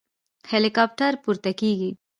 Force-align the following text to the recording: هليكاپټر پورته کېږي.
هليكاپټر 0.51 1.13
پورته 1.23 1.51
کېږي. 1.59 1.91